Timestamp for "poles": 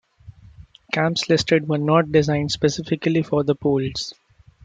3.53-4.15